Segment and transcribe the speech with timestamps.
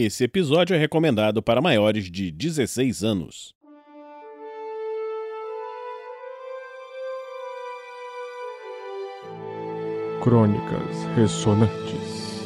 [0.00, 3.52] Esse episódio é recomendado para maiores de 16 anos.
[10.22, 12.44] Crônicas Ressonantes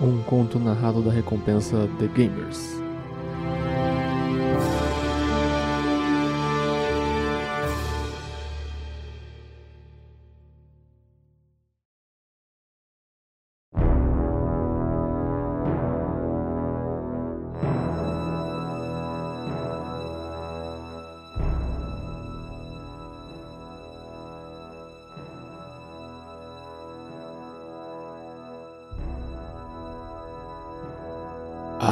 [0.00, 2.79] Um conto narrado da recompensa The Gamers.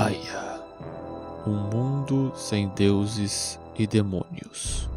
[0.08, 0.62] Aya,
[1.46, 4.88] um mundo sem deuses e demônios.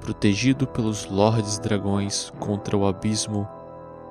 [0.00, 3.46] Protegido pelos lordes dragões contra o abismo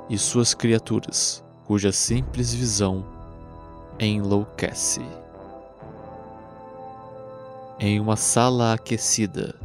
[0.08, 3.04] e suas criaturas, cuja simples visão
[4.00, 5.02] enlouquece.
[7.80, 9.56] Em uma sala aquecida,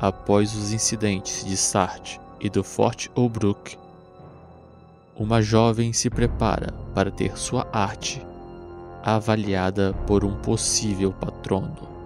[0.00, 3.78] após os incidentes de Sart e do Forte Obrook,
[5.14, 8.28] uma jovem se prepara para ter sua arte
[9.02, 11.99] avaliada por um possível patrono.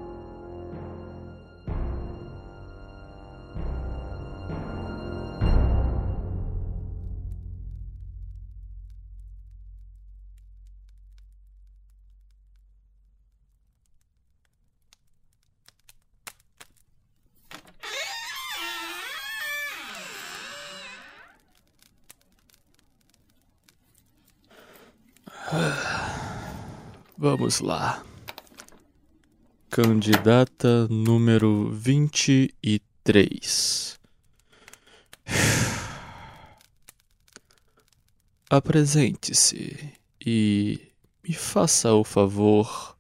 [27.17, 28.05] Vamos lá.
[29.71, 34.01] Candidata número 23.
[38.51, 39.93] Apresente-se
[40.25, 40.93] e
[41.23, 42.97] me faça o favor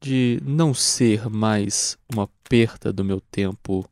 [0.00, 3.84] de não ser mais uma perda do meu tempo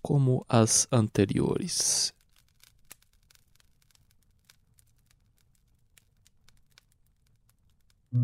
[0.00, 2.14] como as anteriores.
[8.10, 8.20] Nem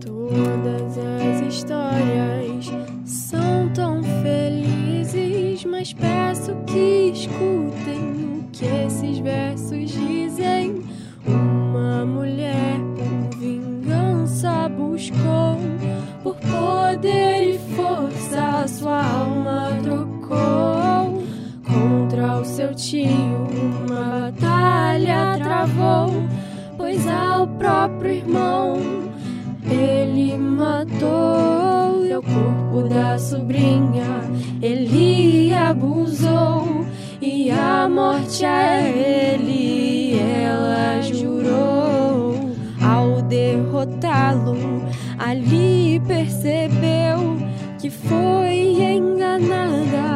[0.00, 2.72] todas as histórias
[3.04, 10.15] são tão felizes, mas peço que escutem o que esses versos dizem.
[30.76, 34.20] Matou o corpo da sobrinha
[34.60, 36.84] ele abusou
[37.20, 42.54] e a morte a ele ela jurou.
[42.82, 44.56] Ao derrotá-lo
[45.18, 47.38] ali percebeu
[47.80, 50.15] que foi enganada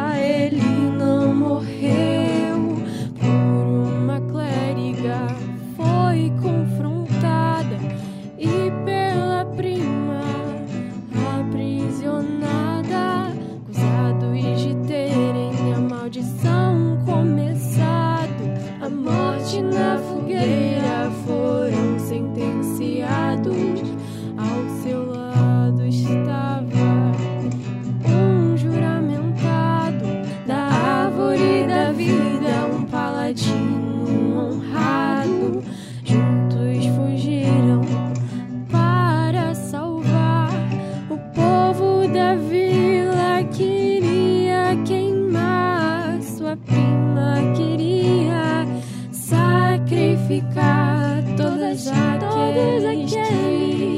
[46.51, 48.65] sua prima, queria
[49.11, 53.07] sacrificar todas aqueles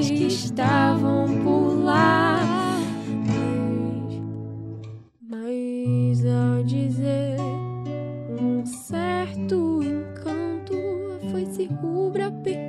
[0.09, 2.39] que estavam por lá.
[5.29, 7.37] Mas, mas ao dizer
[8.39, 10.75] um certo encanto,
[11.15, 12.62] a foice rubra percebeu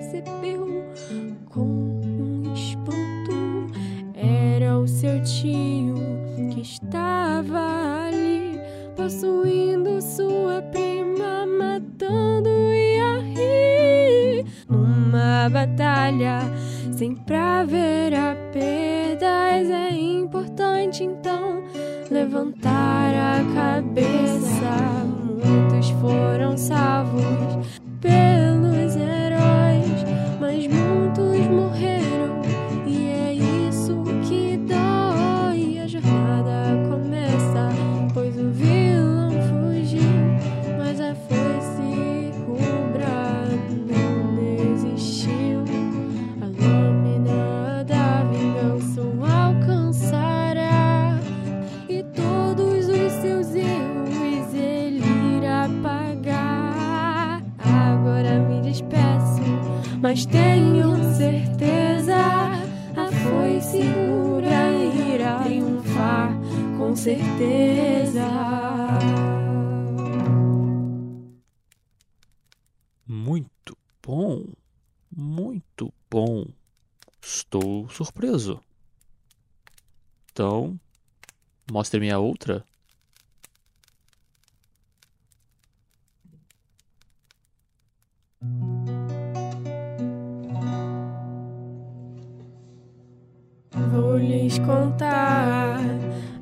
[20.24, 21.62] importante então
[22.10, 25.04] levantar a cabeça.
[25.44, 28.43] Muitos foram salvos pelos
[60.14, 62.14] mas tenho certeza
[62.96, 64.72] a foice segura
[65.12, 66.30] irá triunfar
[66.78, 68.24] com certeza.
[73.04, 74.44] Muito bom,
[75.10, 76.46] muito bom.
[77.20, 78.62] Estou surpreso.
[80.30, 80.78] Então,
[81.72, 82.64] mostre-me a outra.
[94.60, 95.80] Contar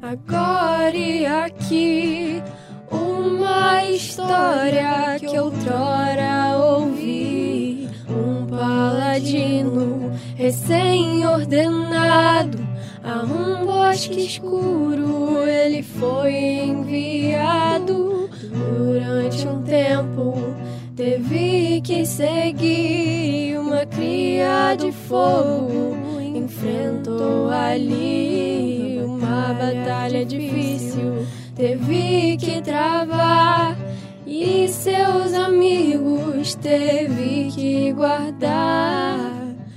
[0.02, 2.42] agora e aqui
[2.90, 7.88] uma história que outrora ouvi.
[8.08, 12.58] Um paladino recém-ordenado
[13.02, 16.34] a um bosque escuro ele foi
[16.66, 18.28] enviado.
[18.76, 20.54] Durante um tempo
[20.94, 26.01] teve que seguir uma cria de fogo
[26.62, 31.26] enfrentou ali uma batalha difícil,
[31.56, 33.76] teve que travar
[34.24, 39.32] e seus amigos teve que guardar.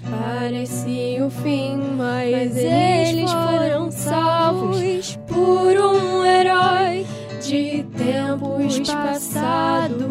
[0.09, 7.05] Parecia o fim, mas eles foram salvos por um herói
[7.41, 10.05] de tempos passados.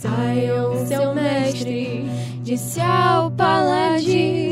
[0.00, 2.04] Zion, seu mestre,
[2.42, 4.49] disse ao paladino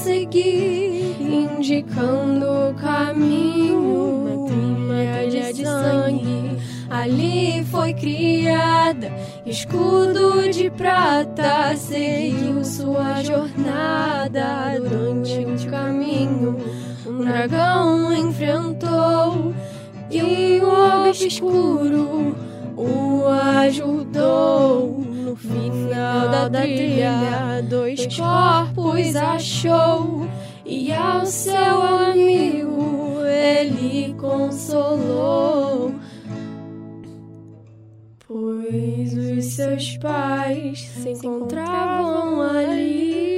[0.00, 6.58] seguir, indicando o caminho, uma trilha de sangue.
[6.88, 9.12] Ali foi criada,
[9.46, 16.56] escudo de prata, seguiu sua jornada durante o caminho.
[17.06, 19.54] Um dragão enfrentou
[20.10, 22.34] e o obscuro
[22.76, 25.09] o ajudou.
[25.40, 30.28] Final da trilha, dois corpos achou
[30.66, 35.94] e ao seu amigo ele consolou.
[38.28, 43.29] Pois os seus pais se encontravam ali,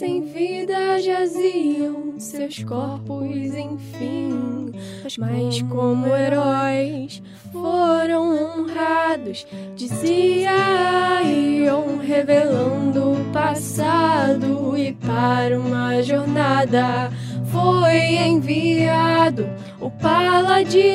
[0.00, 4.72] sem vida jaziam seus corpos, enfim.
[5.18, 17.10] Mas como heróis foram honrados, dizia iam revelando o passado e para uma jornada
[17.52, 19.46] foi enviado
[19.78, 20.88] o paladino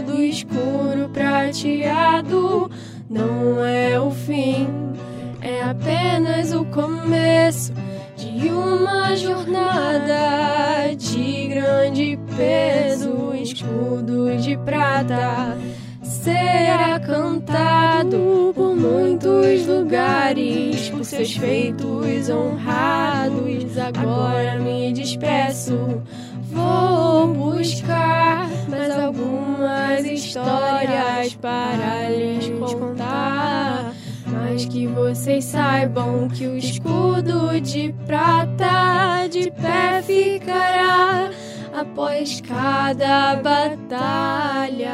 [0.00, 2.70] do escuro prateado.
[3.10, 4.66] Não é o fim,
[5.42, 7.72] é apenas o começo
[8.16, 13.32] de uma jornada de grande peso.
[13.34, 15.58] Escudo de prata
[16.02, 23.76] será cantado por muitos lugares, por seus feitos honrados.
[23.76, 26.00] Agora me despeço,
[26.52, 33.71] vou buscar mais algumas histórias para lhes contar.
[34.52, 41.30] Mas que vocês saibam que o escudo de prata de pé ficará
[41.72, 44.92] após cada batalha.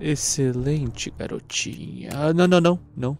[0.00, 2.10] Excelente, garotinha.
[2.14, 3.18] Ah, não, não, não, não.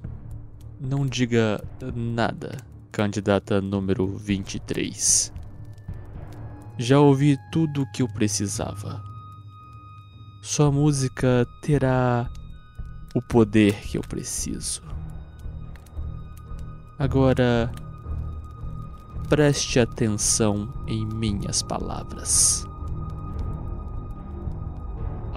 [0.80, 1.60] Não diga
[1.94, 2.56] nada,
[2.92, 5.32] candidata número 23.
[6.78, 9.02] Já ouvi tudo o que eu precisava.
[10.40, 12.30] Sua música terá
[13.12, 14.80] o poder que eu preciso.
[16.96, 17.72] Agora,
[19.28, 22.67] preste atenção em minhas palavras.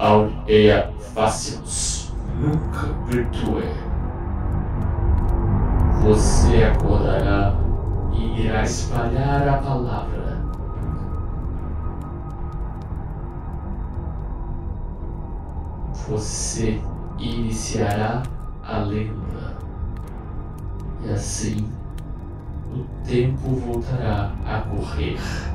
[0.02, 3.62] Aurea facios, nunca virtue.
[6.02, 7.54] Você acordará
[8.12, 10.42] e irá espalhar a palavra.
[16.08, 16.82] Você
[17.20, 18.24] iniciará
[18.66, 19.56] a lenda.
[21.04, 21.70] E assim,
[22.74, 25.51] o tempo voltará a correr.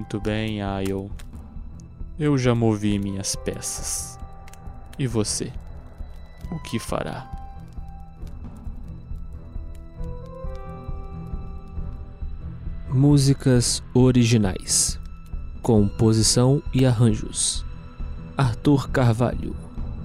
[0.00, 1.10] Muito bem, Ayo.
[2.18, 4.18] Eu já movi minhas peças.
[4.98, 5.52] E você?
[6.50, 7.30] O que fará?
[12.88, 14.98] Músicas originais.
[15.60, 17.62] Composição e arranjos.
[18.38, 19.54] Arthur Carvalho,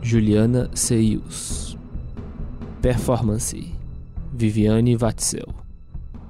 [0.02, 1.78] Juliana Seius.
[2.82, 3.74] Performance:
[4.34, 5.56] Viviane Watzel.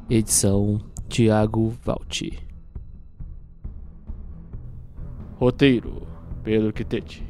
[0.07, 0.79] Edição:
[1.10, 2.44] Tiago Valti.
[5.37, 6.07] Roteiro:
[6.43, 7.21] Pedro Quitete.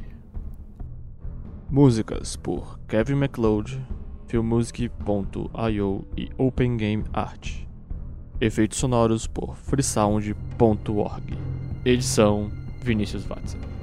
[1.68, 3.84] Músicas por Kevin MacLeod,
[4.28, 7.66] Filmmusic.io e Open Game Art.
[8.40, 11.36] Efeitos sonoros por freesound.org.
[11.84, 12.48] Edição
[12.80, 13.75] Vinícius Watson.